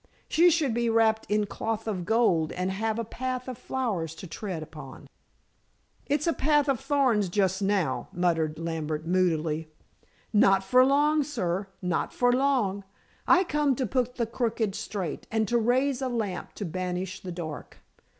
[0.27, 4.25] She should be wrapped in cloth of gold and have a path of flowers to
[4.25, 5.07] tread upon."
[6.07, 9.69] "It's a path of thorns just now," muttered Lambert moodily.
[10.33, 12.83] "Not for long, sir; not for long.
[13.27, 17.31] I come to put the crooked straight and to raise a lamp to banish the
[17.31, 17.77] dark.